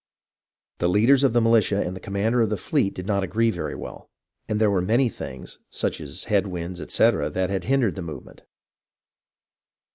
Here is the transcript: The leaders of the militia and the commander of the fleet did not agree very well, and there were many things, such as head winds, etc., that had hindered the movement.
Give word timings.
The 0.79 0.89
leaders 0.89 1.23
of 1.23 1.33
the 1.33 1.41
militia 1.41 1.79
and 1.81 1.95
the 1.95 1.99
commander 1.99 2.41
of 2.41 2.49
the 2.49 2.57
fleet 2.57 2.95
did 2.95 3.05
not 3.05 3.23
agree 3.23 3.51
very 3.51 3.75
well, 3.75 4.09
and 4.47 4.59
there 4.59 4.71
were 4.71 4.81
many 4.81 5.09
things, 5.09 5.59
such 5.69 6.01
as 6.01 6.23
head 6.23 6.47
winds, 6.47 6.81
etc., 6.81 7.29
that 7.29 7.51
had 7.51 7.65
hindered 7.65 7.93
the 7.93 8.01
movement. 8.01 8.41